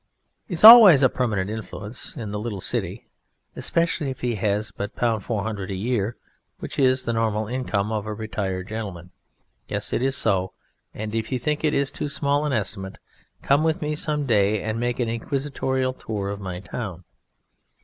[0.47, 3.05] He is always a permanent influence in the little city
[3.55, 6.17] especially if he has but £400 a year,
[6.57, 9.11] which is the normal income of a retired gentleman
[9.67, 10.53] (yes, it is so,
[10.91, 12.97] and if you think it is too small an estimate,
[13.43, 17.03] come with me some day and make an inquisitorial tour of my town).